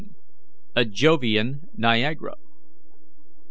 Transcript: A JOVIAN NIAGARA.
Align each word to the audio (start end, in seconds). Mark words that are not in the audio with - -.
A 0.75 0.83
JOVIAN 0.83 1.69
NIAGARA. 1.77 2.33